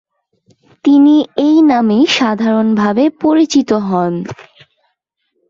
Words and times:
তিনি 0.85 1.15
এই 1.45 1.57
নামেই 1.63 2.05
সাধারণভাবে 2.17 3.03
পরিচিত 3.21 3.69
হন। 3.87 4.13